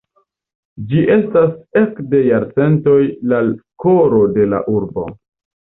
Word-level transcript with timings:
Ĝi 0.93 1.01
estas 1.15 1.51
ekde 1.83 2.21
jarcentoj 2.29 2.97
la 3.35 3.45
koro 3.85 4.27
de 4.39 4.49
la 4.57 4.67
urbo. 4.79 5.07